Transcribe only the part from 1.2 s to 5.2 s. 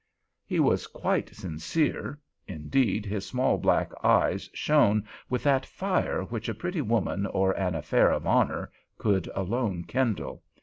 sincere; indeed, his small black eyes shone